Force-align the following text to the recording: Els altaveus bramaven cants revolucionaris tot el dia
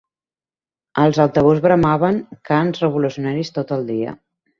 Els 1.01 1.19
altaveus 1.25 1.61
bramaven 1.65 2.17
cants 2.51 2.81
revolucionaris 2.87 3.53
tot 3.59 3.75
el 3.77 3.87
dia 3.93 4.17